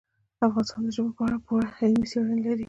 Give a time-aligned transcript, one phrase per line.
[0.47, 2.59] افغانستان د ژبو په اړه پوره علمي څېړنې لري.